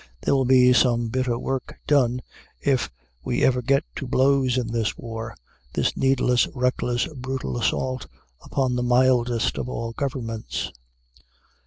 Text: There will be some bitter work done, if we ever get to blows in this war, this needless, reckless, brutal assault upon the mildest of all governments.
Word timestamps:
There 0.23 0.33
will 0.35 0.45
be 0.45 0.73
some 0.73 1.09
bitter 1.09 1.37
work 1.37 1.77
done, 1.85 2.23
if 2.59 2.89
we 3.23 3.43
ever 3.43 3.61
get 3.61 3.83
to 3.97 4.07
blows 4.07 4.57
in 4.57 4.71
this 4.71 4.97
war, 4.97 5.35
this 5.73 5.95
needless, 5.95 6.47
reckless, 6.55 7.05
brutal 7.15 7.55
assault 7.55 8.07
upon 8.41 8.73
the 8.75 8.81
mildest 8.81 9.59
of 9.59 9.69
all 9.69 9.91
governments. 9.91 10.71